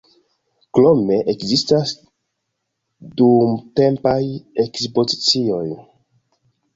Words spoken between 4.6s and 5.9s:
ekspozicioj.